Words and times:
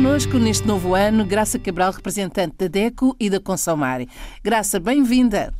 connosco 0.00 0.38
neste 0.38 0.66
novo 0.66 0.94
ano 0.94 1.26
Graça 1.26 1.58
Cabral, 1.58 1.92
representante 1.92 2.56
da 2.56 2.68
DECO 2.68 3.14
e 3.20 3.28
da 3.28 3.38
Consomare. 3.38 4.08
Graça, 4.42 4.80
bem-vinda. 4.80 5.52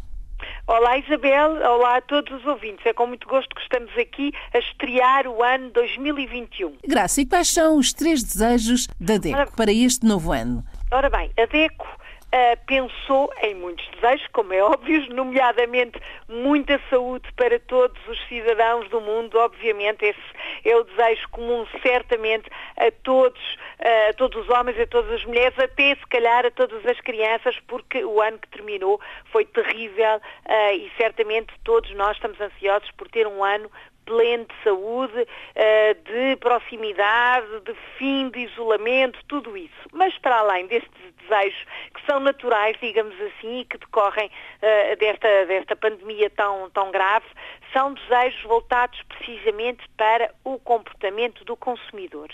Olá 0.67 0.97
Isabel, 0.97 1.57
olá 1.57 1.99
a 1.99 2.01
todos 2.01 2.33
os 2.33 2.47
ouvintes. 2.47 2.87
É 2.87 2.95
com 2.95 3.07
muito 3.07 3.29
gosto 3.29 3.55
que 3.55 3.61
estamos 3.61 3.95
aqui 3.99 4.33
a 4.55 4.59
estrear 4.59 5.27
o 5.27 5.43
ano 5.43 5.69
2021. 5.73 6.73
Graça, 6.89 7.21
e 7.21 7.27
quais 7.27 7.49
são 7.49 7.77
os 7.77 7.93
três 7.93 8.23
desejos 8.23 8.89
da 8.99 9.19
DECO 9.19 9.37
Ora, 9.37 9.51
para 9.55 9.73
este 9.73 10.07
novo 10.07 10.33
ano? 10.33 10.65
Ora 10.91 11.11
bem, 11.11 11.31
a 11.37 11.45
DECO 11.45 12.01
Uh, 12.33 12.57
pensou 12.65 13.29
em 13.43 13.57
muitos 13.57 13.85
desejos, 13.89 14.25
como 14.33 14.53
é 14.53 14.63
óbvio, 14.63 15.05
nomeadamente 15.13 16.01
muita 16.29 16.81
saúde 16.89 17.29
para 17.35 17.59
todos 17.59 17.99
os 18.07 18.29
cidadãos 18.29 18.89
do 18.89 19.01
mundo. 19.01 19.37
Obviamente, 19.37 20.05
esse 20.05 20.21
é 20.65 20.77
o 20.77 20.85
desejo 20.85 21.29
comum, 21.31 21.67
certamente, 21.83 22.49
a 22.77 22.89
todos, 23.03 23.41
a 23.81 24.13
todos 24.15 24.43
os 24.43 24.49
homens, 24.51 24.79
a 24.79 24.87
todas 24.87 25.11
as 25.13 25.25
mulheres, 25.25 25.59
até 25.59 25.95
se 25.95 26.07
calhar 26.07 26.45
a 26.45 26.51
todas 26.51 26.85
as 26.85 27.01
crianças, 27.01 27.59
porque 27.67 28.05
o 28.05 28.21
ano 28.21 28.39
que 28.39 28.49
terminou 28.49 29.01
foi 29.33 29.45
terrível 29.47 30.17
uh, 30.17 30.75
e 30.75 30.91
certamente 30.97 31.53
todos 31.65 31.91
nós 31.95 32.17
estamos 32.17 32.41
ansiosos 32.41 32.91
por 32.93 33.09
ter 33.09 33.27
um 33.27 33.43
ano 33.43 33.71
pleno 34.11 34.45
de 34.45 34.65
saúde, 34.65 35.25
eh, 35.55 35.95
de 35.95 36.37
proximidade, 36.41 37.61
de 37.61 37.73
fim 37.97 38.29
de 38.31 38.41
isolamento, 38.41 39.21
tudo 39.29 39.57
isso. 39.57 39.89
Mas 39.93 40.19
para 40.19 40.41
além 40.41 40.67
destes 40.67 40.91
desejos 41.23 41.65
que 41.95 42.05
são 42.07 42.19
naturais, 42.19 42.77
digamos 42.83 43.15
assim, 43.21 43.61
e 43.61 43.65
que 43.65 43.79
decorrem 43.79 44.29
eh, 44.61 44.97
desta, 44.97 45.47
desta 45.47 45.77
pandemia 45.77 46.29
tão, 46.31 46.69
tão 46.71 46.91
grave, 46.91 47.27
são 47.73 47.95
desejos 47.95 48.43
voltados 48.43 49.01
precisamente 49.03 49.89
para 49.97 50.35
o 50.43 50.59
comportamento 50.59 51.45
do 51.45 51.57
consumidor. 51.57 52.29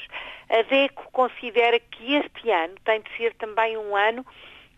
A 0.48 0.62
DECO 0.62 1.10
considera 1.12 1.78
que 1.78 2.14
este 2.14 2.50
ano 2.50 2.74
tem 2.86 3.02
de 3.02 3.16
ser 3.18 3.34
também 3.34 3.76
um 3.76 3.94
ano 3.94 4.24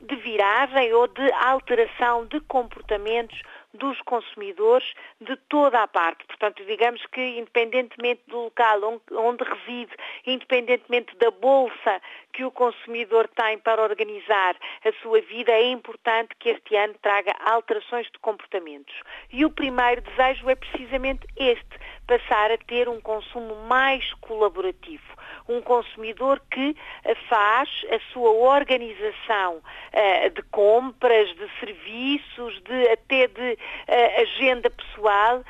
de 0.00 0.16
viragem 0.16 0.92
ou 0.94 1.06
de 1.06 1.32
alteração 1.32 2.26
de 2.26 2.40
comportamentos 2.40 3.40
dos 3.74 4.00
consumidores 4.02 4.94
de 5.20 5.36
toda 5.48 5.82
a 5.82 5.88
parte. 5.88 6.24
Portanto, 6.26 6.64
digamos 6.64 7.04
que 7.06 7.20
independentemente 7.38 8.22
do 8.26 8.44
local 8.44 9.00
onde, 9.12 9.44
reside, 9.44 9.94
independentemente 10.26 11.14
da 11.16 11.30
bolsa 11.30 12.00
que 12.38 12.44
o 12.44 12.52
consumidor 12.52 13.28
tem 13.34 13.58
para 13.58 13.82
organizar 13.82 14.54
a 14.84 14.92
sua 15.02 15.20
vida, 15.22 15.50
é 15.50 15.70
importante 15.70 16.36
que 16.38 16.50
este 16.50 16.76
ano 16.76 16.94
traga 17.02 17.32
alterações 17.40 18.06
de 18.12 18.18
comportamentos. 18.20 18.94
E 19.32 19.44
o 19.44 19.50
primeiro 19.50 20.02
desejo 20.02 20.48
é 20.48 20.54
precisamente 20.54 21.26
este, 21.36 21.76
passar 22.06 22.52
a 22.52 22.58
ter 22.58 22.88
um 22.88 23.00
consumo 23.00 23.56
mais 23.66 24.14
colaborativo 24.20 25.18
um 25.48 25.62
consumidor 25.62 26.42
que 26.50 26.76
eh, 27.04 27.14
faz 27.28 27.68
a 27.90 28.12
sua 28.12 28.30
organização 28.30 29.56
uh, 29.56 30.30
de 30.30 30.42
compras, 30.50 31.34
de 31.36 31.48
serviços, 31.58 32.60
de, 32.64 32.88
até 32.90 33.26
de 33.28 33.52
uh, 33.52 34.20
agenda 34.20 34.68
pessoal, 34.68 35.42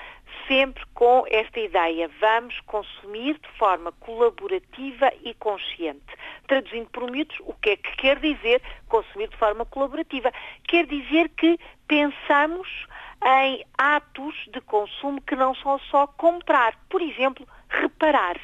sempre 0.46 0.82
com 0.94 1.24
esta 1.30 1.60
ideia, 1.60 2.10
vamos 2.20 2.58
consumir 2.60 3.34
de 3.34 3.48
forma 3.58 3.92
colaborativa 3.92 5.12
e 5.22 5.34
consciente. 5.34 6.02
Traduzindo 6.48 6.90
por 6.90 7.08
miúdos, 7.10 7.36
o 7.40 7.54
que 7.54 7.70
é 7.70 7.76
que 7.76 7.96
quer 7.96 8.18
dizer 8.18 8.60
consumir 8.88 9.28
de 9.28 9.36
forma 9.36 9.64
colaborativa? 9.64 10.32
Quer 10.66 10.86
dizer 10.86 11.28
que 11.30 11.58
pensamos 11.86 12.66
em 13.24 13.64
atos 13.76 14.34
de 14.52 14.60
consumo 14.62 15.20
que 15.20 15.36
não 15.36 15.54
são 15.54 15.78
só 15.90 16.06
comprar, 16.06 16.74
por 16.88 17.00
exemplo, 17.00 17.46
reparar 17.68 18.36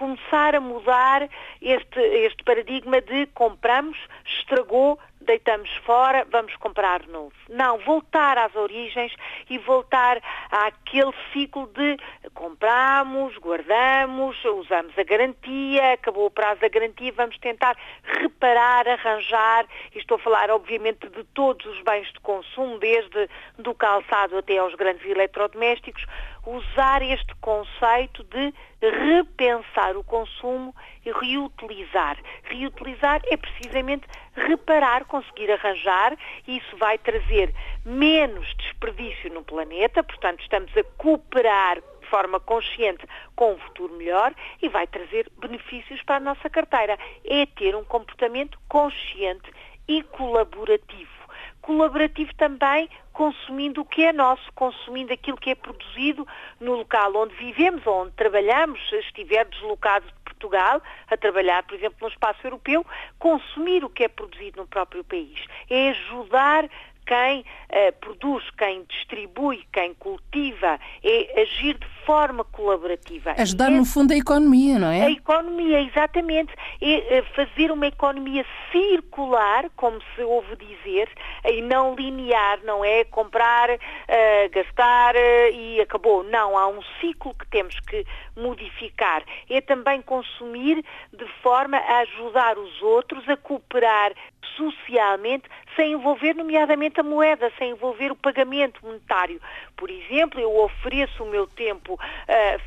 começar 0.00 0.54
a 0.54 0.60
mudar 0.60 1.28
este, 1.60 2.00
este 2.00 2.42
paradigma 2.42 3.02
de 3.02 3.26
compramos, 3.34 3.98
estragou, 4.24 4.98
deitamos 5.20 5.70
fora, 5.84 6.26
vamos 6.30 6.54
comprar 6.56 7.06
novo. 7.06 7.32
Não, 7.48 7.78
voltar 7.78 8.38
às 8.38 8.54
origens 8.54 9.12
e 9.48 9.58
voltar 9.58 10.20
àquele 10.50 11.12
ciclo 11.32 11.66
de 11.68 11.96
compramos, 12.34 13.36
guardamos, 13.38 14.36
usamos 14.44 14.96
a 14.98 15.02
garantia, 15.02 15.92
acabou 15.92 16.26
o 16.26 16.30
prazo 16.30 16.60
da 16.60 16.68
garantia, 16.68 17.12
vamos 17.12 17.38
tentar 17.38 17.76
reparar, 18.02 18.88
arranjar, 18.88 19.66
e 19.94 19.98
estou 19.98 20.16
a 20.16 20.20
falar 20.20 20.50
obviamente 20.50 21.08
de 21.08 21.24
todos 21.24 21.64
os 21.66 21.82
bens 21.82 22.10
de 22.12 22.20
consumo, 22.20 22.78
desde 22.78 23.28
do 23.58 23.74
calçado 23.74 24.38
até 24.38 24.58
aos 24.58 24.74
grandes 24.74 25.04
eletrodomésticos, 25.04 26.04
usar 26.46 27.02
este 27.02 27.34
conceito 27.36 28.24
de 28.24 28.52
repensar 28.80 29.96
o 29.96 30.04
consumo 30.04 30.74
e 31.04 31.12
reutilizar. 31.12 32.16
Reutilizar 32.44 33.20
é 33.26 33.36
precisamente 33.36 34.06
reparar, 34.34 35.04
conseguir 35.10 35.50
arranjar, 35.50 36.16
e 36.46 36.58
isso 36.58 36.76
vai 36.76 36.96
trazer 36.96 37.52
menos 37.84 38.54
desperdício 38.54 39.28
no 39.34 39.42
planeta, 39.42 40.02
portanto, 40.04 40.40
estamos 40.40 40.74
a 40.76 40.84
cooperar 40.96 41.82
de 42.00 42.06
forma 42.06 42.38
consciente 42.40 43.04
com 43.34 43.54
um 43.54 43.58
futuro 43.58 43.94
melhor 43.94 44.32
e 44.62 44.68
vai 44.68 44.86
trazer 44.86 45.30
benefícios 45.38 46.00
para 46.02 46.16
a 46.16 46.20
nossa 46.20 46.48
carteira. 46.48 46.96
É 47.24 47.44
ter 47.46 47.74
um 47.76 47.84
comportamento 47.84 48.58
consciente 48.68 49.50
e 49.86 50.02
colaborativo 50.04 51.19
colaborativo 51.60 52.34
também 52.36 52.88
consumindo 53.12 53.82
o 53.82 53.84
que 53.84 54.02
é 54.04 54.12
nosso, 54.12 54.50
consumindo 54.54 55.12
aquilo 55.12 55.36
que 55.36 55.50
é 55.50 55.54
produzido 55.54 56.26
no 56.58 56.74
local 56.76 57.14
onde 57.16 57.34
vivemos 57.34 57.86
ou 57.86 58.02
onde 58.02 58.12
trabalhamos, 58.12 58.80
se 58.88 58.96
estiver 58.96 59.44
deslocado 59.46 60.06
de 60.06 60.12
Portugal 60.24 60.80
a 61.08 61.16
trabalhar, 61.16 61.62
por 61.64 61.74
exemplo, 61.74 61.98
no 62.00 62.08
espaço 62.08 62.46
europeu, 62.46 62.84
consumir 63.18 63.84
o 63.84 63.90
que 63.90 64.04
é 64.04 64.08
produzido 64.08 64.62
no 64.62 64.66
próprio 64.66 65.04
país. 65.04 65.44
É 65.68 65.90
ajudar 65.90 66.68
quem 67.06 67.40
uh, 67.40 67.92
produz, 68.00 68.48
quem 68.56 68.84
distribui, 68.84 69.66
quem 69.72 69.94
cultiva, 69.94 70.78
é 71.02 71.42
agir 71.42 71.76
de 71.76 71.86
forma 72.10 72.42
colaborativa. 72.42 73.34
Ajudar, 73.38 73.70
é, 73.70 73.76
no 73.76 73.84
fundo, 73.84 74.12
a 74.12 74.16
economia, 74.16 74.80
não 74.80 74.90
é? 74.90 75.02
A 75.02 75.10
economia, 75.12 75.80
exatamente. 75.80 76.52
É 76.82 77.20
uh, 77.20 77.34
fazer 77.36 77.70
uma 77.70 77.86
economia 77.86 78.44
circular, 78.72 79.70
como 79.76 80.00
se 80.16 80.22
ouve 80.22 80.56
dizer, 80.56 81.08
e 81.44 81.62
não 81.62 81.94
linear, 81.94 82.58
não 82.64 82.84
é 82.84 83.04
comprar, 83.04 83.70
uh, 83.70 84.50
gastar 84.50 85.14
e 85.54 85.80
acabou. 85.80 86.24
Não, 86.24 86.58
há 86.58 86.66
um 86.66 86.82
ciclo 87.00 87.32
que 87.32 87.46
temos 87.46 87.78
que 87.78 88.04
modificar. 88.36 89.22
É 89.48 89.60
também 89.60 90.02
consumir 90.02 90.84
de 91.12 91.26
forma 91.44 91.76
a 91.76 91.98
ajudar 92.00 92.58
os 92.58 92.82
outros 92.82 93.28
a 93.28 93.36
cooperar 93.36 94.12
socialmente, 94.56 95.44
sem 95.76 95.92
envolver, 95.92 96.34
nomeadamente, 96.34 97.00
a 97.00 97.02
moeda, 97.02 97.50
sem 97.58 97.70
envolver 97.70 98.10
o 98.10 98.16
pagamento 98.16 98.84
monetário. 98.84 99.40
Por 99.76 99.90
exemplo, 99.90 100.40
eu 100.40 100.54
ofereço 100.58 101.22
o 101.22 101.30
meu 101.30 101.46
tempo, 101.46 101.94
uh, 101.94 101.99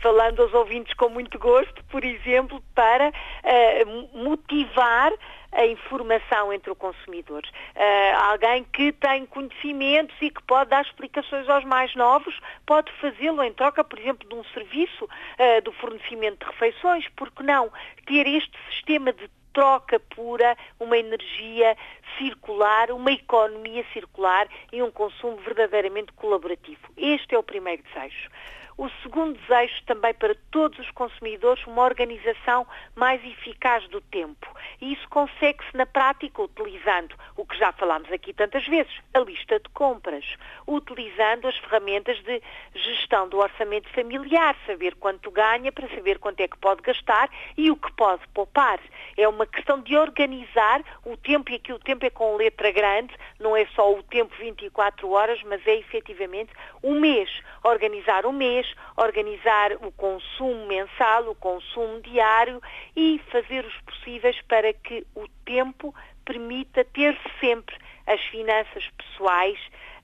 falando 0.01 0.41
aos 0.41 0.53
ouvintes 0.53 0.93
com 0.93 1.09
muito 1.09 1.37
gosto, 1.39 1.83
por 1.85 2.03
exemplo, 2.03 2.61
para 2.75 3.09
uh, 3.09 4.17
motivar 4.17 5.11
a 5.53 5.65
informação 5.65 6.51
entre 6.51 6.71
o 6.71 6.75
consumidor. 6.75 7.43
Uh, 7.75 8.31
alguém 8.31 8.63
que 8.73 8.91
tem 8.91 9.25
conhecimentos 9.25 10.15
e 10.21 10.29
que 10.29 10.41
pode 10.43 10.69
dar 10.71 10.83
explicações 10.83 11.47
aos 11.47 11.63
mais 11.63 11.95
novos, 11.95 12.37
pode 12.65 12.91
fazê-lo 12.93 13.43
em 13.43 13.53
troca, 13.53 13.83
por 13.83 13.99
exemplo, 13.99 14.27
de 14.27 14.35
um 14.35 14.43
serviço 14.45 15.05
uh, 15.05 15.61
do 15.63 15.71
fornecimento 15.73 16.39
de 16.39 16.51
refeições, 16.51 17.07
porque 17.15 17.43
não 17.43 17.71
ter 18.05 18.27
este 18.27 18.57
sistema 18.71 19.13
de 19.13 19.29
troca 19.53 19.99
pura, 19.99 20.57
uma 20.79 20.97
energia 20.97 21.77
circular, 22.17 22.89
uma 22.89 23.11
economia 23.11 23.85
circular 23.93 24.47
e 24.71 24.81
um 24.81 24.89
consumo 24.89 25.37
verdadeiramente 25.37 26.11
colaborativo. 26.13 26.81
Este 26.97 27.35
é 27.35 27.37
o 27.37 27.43
primeiro 27.43 27.83
desejo. 27.83 28.29
O 28.77 28.89
segundo 29.03 29.39
desejo 29.39 29.83
também 29.85 30.13
para 30.13 30.35
todos 30.51 30.79
os 30.79 30.89
consumidores, 30.91 31.65
uma 31.67 31.83
organização 31.83 32.65
mais 32.95 33.23
eficaz 33.23 33.87
do 33.89 34.01
tempo. 34.01 34.47
E 34.81 34.93
isso 34.93 35.07
consegue-se 35.09 35.75
na 35.75 35.85
prática 35.85 36.41
utilizando 36.41 37.15
o 37.37 37.45
que 37.45 37.57
já 37.57 37.71
falámos 37.71 38.11
aqui 38.11 38.33
tantas 38.33 38.65
vezes, 38.67 38.93
a 39.13 39.19
lista 39.19 39.59
de 39.59 39.69
compras, 39.69 40.25
utilizando 40.67 41.47
as 41.47 41.57
ferramentas 41.57 42.17
de 42.23 42.41
gestão 42.73 43.27
do 43.29 43.37
orçamento 43.37 43.89
familiar, 43.89 44.55
saber 44.65 44.95
quanto 44.95 45.31
ganha 45.31 45.71
para 45.71 45.87
saber 45.89 46.19
quanto 46.19 46.39
é 46.39 46.47
que 46.47 46.57
pode 46.57 46.81
gastar 46.81 47.29
e 47.57 47.69
o 47.69 47.75
que 47.75 47.91
pode 47.93 48.27
poupar. 48.33 48.79
É 49.17 49.27
uma 49.27 49.45
questão 49.45 49.79
de 49.81 49.95
organizar 49.95 50.83
o 51.05 51.15
tempo, 51.17 51.51
e 51.51 51.55
aqui 51.55 51.71
o 51.71 51.79
tempo 51.79 52.05
é 52.05 52.09
com 52.09 52.35
letra 52.35 52.71
grande, 52.71 53.13
não 53.39 53.55
é 53.55 53.65
só 53.67 53.93
o 53.93 54.03
tempo 54.03 54.33
24 54.39 55.09
horas, 55.11 55.41
mas 55.43 55.65
é 55.67 55.75
efetivamente 55.75 56.51
o 56.81 56.93
mês. 56.93 57.29
Organizar 57.63 58.25
o 58.25 58.33
mês, 58.33 58.62
organizar 58.97 59.73
o 59.81 59.91
consumo 59.91 60.65
mensal, 60.67 61.29
o 61.29 61.35
consumo 61.35 62.01
diário 62.01 62.61
e 62.95 63.21
fazer 63.31 63.65
os 63.65 63.77
possíveis 63.81 64.39
para 64.47 64.73
que 64.73 65.05
o 65.15 65.27
tempo 65.45 65.93
permita 66.25 66.83
ter 66.85 67.17
sempre 67.39 67.75
as 68.07 68.21
finanças 68.21 68.89
pessoais 68.97 69.57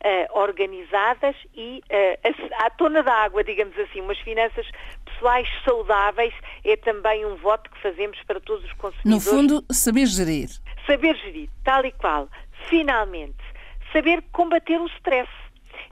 uh, 0.04 0.40
organizadas 0.40 1.36
e 1.54 1.82
uh, 1.90 2.56
à 2.66 2.70
tona 2.70 3.04
da 3.04 3.14
água, 3.14 3.44
digamos 3.44 3.78
assim, 3.78 4.02
umas 4.02 4.20
finanças 4.20 4.66
pessoais 5.06 5.48
saudáveis 5.64 6.34
é 6.64 6.76
também 6.78 7.26
um 7.26 7.36
voto 7.36 7.70
que 7.70 7.82
fazemos 7.82 8.22
para 8.24 8.40
todos 8.40 8.64
os 8.66 8.74
consumidores. 8.74 9.26
No 9.26 9.32
fundo, 9.32 9.66
saber 9.72 10.06
gerir. 10.06 10.50
Saber 10.86 11.16
gerir, 11.18 11.50
tal 11.64 11.86
e 11.86 11.92
qual. 11.92 12.30
Finalmente, 12.70 13.44
saber 13.92 14.24
combater 14.32 14.80
o 14.80 14.88
stress. 14.88 15.30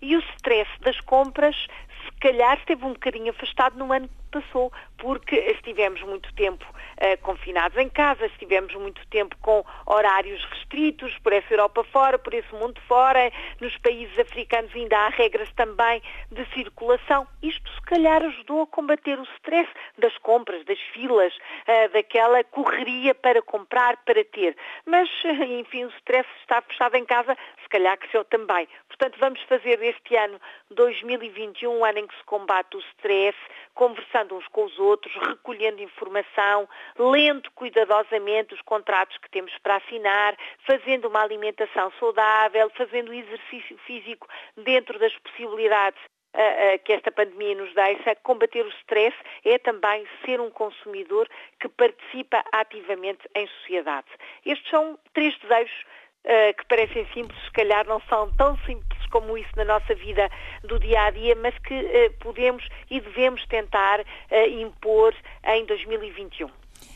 E 0.01 0.15
o 0.15 0.19
stress 0.35 0.69
das 0.81 0.99
compras, 1.01 1.55
calhar, 2.19 2.57
esteve 2.57 2.85
um 2.85 2.93
bocadinho 2.93 3.31
afastado 3.31 3.77
no 3.77 3.91
ano 3.91 4.09
passou, 4.27 4.71
porque 4.97 5.35
estivemos 5.35 6.01
muito 6.03 6.33
tempo 6.33 6.65
uh, 6.65 7.17
confinados 7.21 7.77
em 7.77 7.89
casa, 7.89 8.25
estivemos 8.25 8.73
muito 8.75 9.05
tempo 9.07 9.35
com 9.41 9.63
horários 9.85 10.43
restritos 10.45 11.17
por 11.19 11.33
essa 11.33 11.53
Europa 11.53 11.83
fora, 11.85 12.17
por 12.17 12.33
esse 12.33 12.53
mundo 12.53 12.79
fora, 12.87 13.31
nos 13.61 13.77
países 13.77 14.17
africanos 14.19 14.73
ainda 14.75 14.97
há 14.97 15.09
regras 15.09 15.51
também 15.53 16.01
de 16.31 16.45
circulação. 16.53 17.27
Isto 17.41 17.69
se 17.71 17.81
calhar 17.81 18.23
ajudou 18.23 18.63
a 18.63 18.67
combater 18.67 19.19
o 19.19 19.23
stress 19.37 19.69
das 19.97 20.17
compras, 20.17 20.65
das 20.65 20.79
filas, 20.93 21.33
uh, 21.35 21.93
daquela 21.93 22.43
correria 22.43 23.13
para 23.15 23.41
comprar, 23.41 23.97
para 23.97 24.23
ter. 24.25 24.55
Mas, 24.85 25.09
enfim, 25.49 25.85
o 25.85 25.89
stress 25.89 26.27
está 26.41 26.61
fechado 26.61 26.95
em 26.95 27.05
casa, 27.05 27.37
se 27.61 27.69
calhar 27.69 27.97
cresceu 27.97 28.25
também. 28.25 28.67
Portanto, 28.87 29.17
vamos 29.19 29.41
fazer 29.43 29.81
este 29.83 30.15
ano 30.15 30.39
2021 30.71 31.67
um 31.67 31.85
ano 31.85 31.99
em 31.99 32.07
que 32.07 32.15
se 32.15 32.23
combate 32.23 32.75
o 32.75 32.79
stress, 32.79 33.37
conversando 34.17 34.35
uns 34.35 34.47
com 34.47 34.65
os 34.65 34.79
outros, 34.79 35.13
recolhendo 35.27 35.81
informação, 35.81 36.67
lendo 36.97 37.51
cuidadosamente 37.51 38.53
os 38.53 38.61
contratos 38.61 39.17
que 39.17 39.29
temos 39.29 39.55
para 39.59 39.75
assinar, 39.75 40.35
fazendo 40.65 41.07
uma 41.07 41.21
alimentação 41.21 41.91
saudável, 41.99 42.69
fazendo 42.75 43.13
exercício 43.13 43.77
físico 43.85 44.27
dentro 44.55 44.97
das 44.97 45.13
possibilidades 45.19 45.99
que 46.83 46.93
esta 46.93 47.11
pandemia 47.11 47.55
nos 47.55 47.73
deixa, 47.73 48.15
combater 48.21 48.63
o 48.63 48.69
stress 48.69 49.15
é 49.43 49.57
também 49.57 50.05
ser 50.23 50.39
um 50.39 50.51
consumidor 50.51 51.27
que 51.59 51.67
participa 51.67 52.43
ativamente 52.51 53.27
em 53.33 53.47
sociedade. 53.47 54.07
Estes 54.45 54.69
são 54.69 54.99
três 55.13 55.35
desejos 55.39 55.85
que 56.57 56.65
parecem 56.67 57.07
simples, 57.13 57.41
se 57.45 57.51
calhar 57.51 57.85
não 57.87 58.01
são 58.09 58.29
tão 58.33 58.57
simples 58.65 58.97
como 59.09 59.37
isso 59.37 59.49
na 59.55 59.65
nossa 59.65 59.95
vida 59.95 60.29
do 60.63 60.79
dia 60.79 61.03
a 61.03 61.11
dia, 61.11 61.35
mas 61.35 61.57
que 61.59 61.73
uh, 61.73 62.13
podemos 62.19 62.67
e 62.89 62.99
devemos 62.99 63.45
tentar 63.47 64.01
uh, 64.01 64.61
impor 64.61 65.13
em 65.45 65.65
2021 65.65 66.49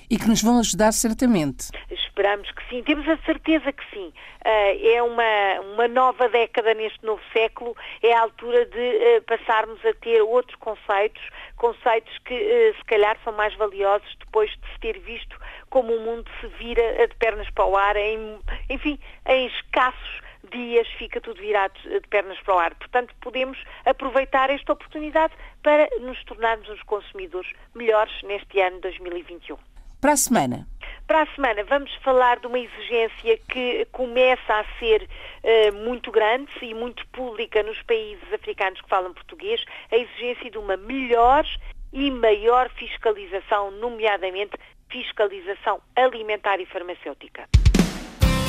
e 0.09 0.17
que 0.17 0.27
nos 0.27 0.43
vão 0.43 0.59
ajudar 0.59 0.91
certamente. 0.91 1.69
Esperamos 1.89 2.51
que 2.51 2.69
sim, 2.69 2.83
temos 2.83 3.07
a 3.07 3.15
certeza 3.19 3.71
que 3.71 3.83
sim. 3.93 4.11
É 4.43 5.01
uma, 5.01 5.61
uma 5.73 5.87
nova 5.87 6.27
década 6.27 6.73
neste 6.73 7.01
novo 7.05 7.21
século, 7.31 7.77
é 8.03 8.13
a 8.13 8.21
altura 8.23 8.65
de 8.65 9.21
passarmos 9.25 9.79
a 9.85 9.93
ter 9.93 10.21
outros 10.21 10.57
conceitos, 10.57 11.21
conceitos 11.61 12.17
que 12.25 12.33
uh, 12.33 12.75
se 12.75 12.83
calhar 12.85 13.15
são 13.23 13.31
mais 13.33 13.55
valiosos 13.55 14.17
depois 14.19 14.49
de 14.49 14.73
se 14.73 14.79
ter 14.79 14.99
visto 14.99 15.37
como 15.69 15.93
o 15.93 16.01
mundo 16.01 16.29
se 16.41 16.47
vira 16.47 17.07
de 17.07 17.15
pernas 17.17 17.47
para 17.51 17.65
o 17.65 17.77
ar, 17.77 17.95
em, 17.95 18.39
enfim, 18.67 18.99
em 19.27 19.45
escassos 19.45 20.21
dias 20.51 20.87
fica 20.97 21.21
tudo 21.21 21.39
virado 21.39 21.79
de 21.83 22.01
pernas 22.09 22.39
para 22.39 22.55
o 22.55 22.57
ar. 22.57 22.73
Portanto, 22.73 23.13
podemos 23.21 23.59
aproveitar 23.85 24.49
esta 24.49 24.73
oportunidade 24.73 25.33
para 25.61 25.87
nos 25.99 26.21
tornarmos 26.23 26.67
uns 26.67 26.81
consumidores 26.81 27.51
melhores 27.75 28.11
neste 28.23 28.59
ano 28.59 28.81
2021. 28.81 29.55
Para 30.01 30.13
a 30.13 30.17
semana. 30.17 30.67
Para 31.11 31.23
a 31.23 31.35
semana 31.35 31.61
vamos 31.65 31.93
falar 31.95 32.39
de 32.39 32.47
uma 32.47 32.57
exigência 32.57 33.37
que 33.49 33.85
começa 33.91 34.53
a 34.53 34.63
ser 34.79 35.09
uh, 35.43 35.75
muito 35.83 36.09
grande 36.09 36.49
e 36.61 36.73
muito 36.73 37.05
pública 37.07 37.61
nos 37.63 37.81
países 37.81 38.31
africanos 38.31 38.79
que 38.79 38.87
falam 38.87 39.13
português, 39.13 39.61
a 39.91 39.97
exigência 39.97 40.49
de 40.49 40.57
uma 40.57 40.77
melhor 40.77 41.45
e 41.91 42.09
maior 42.09 42.69
fiscalização, 42.69 43.71
nomeadamente 43.71 44.53
fiscalização 44.89 45.81
alimentar 45.97 46.61
e 46.61 46.65
farmacêutica. 46.65 47.45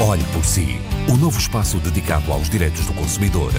Olhe 0.08 0.22
por 0.32 0.44
si, 0.44 0.78
o 1.08 1.16
novo 1.16 1.38
espaço 1.38 1.78
dedicado 1.78 2.32
aos 2.32 2.48
direitos 2.48 2.86
do 2.86 2.92
consumidor. 2.92 3.52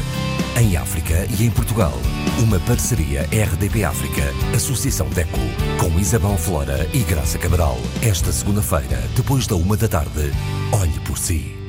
Em 0.60 0.78
África 0.78 1.28
e 1.38 1.46
em 1.46 1.52
Portugal. 1.52 1.94
Uma 2.40 2.60
parceria 2.60 3.24
RDP 3.32 3.84
África, 3.84 4.24
Associação 4.56 5.08
DECO, 5.10 5.40
com 5.80 6.00
Isabel 6.00 6.38
Flora 6.38 6.88
e 6.94 7.00
Graça 7.00 7.38
Cabral. 7.38 7.78
Esta 8.02 8.32
segunda-feira, 8.32 9.02
depois 9.16 9.48
da 9.48 9.56
uma 9.56 9.76
da 9.76 9.88
tarde, 9.88 10.32
olhe 10.72 11.00
por 11.02 11.18
si. 11.18 11.63